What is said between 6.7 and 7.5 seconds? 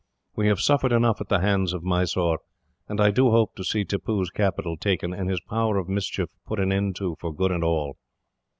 end to, for